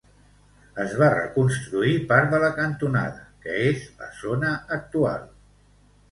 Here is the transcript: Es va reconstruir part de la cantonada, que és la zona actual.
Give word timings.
Es 0.83 0.93
va 0.99 1.09
reconstruir 1.15 1.91
part 2.11 2.31
de 2.31 2.39
la 2.43 2.49
cantonada, 2.59 3.21
que 3.43 3.57
és 3.73 3.83
la 3.99 4.07
zona 4.23 4.55
actual. 4.77 5.29